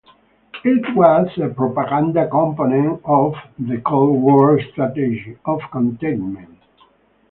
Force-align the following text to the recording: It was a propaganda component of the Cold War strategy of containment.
It 0.63 0.95
was 0.95 1.27
a 1.37 1.49
propaganda 1.53 2.27
component 2.27 3.05
of 3.05 3.35
the 3.59 3.77
Cold 3.85 4.19
War 4.19 4.59
strategy 4.71 5.37
of 5.45 5.61
containment. 5.71 6.57